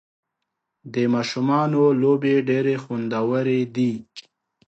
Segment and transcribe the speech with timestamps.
[0.93, 3.91] د ماشومانو لوبې ډېرې خوندورې دي.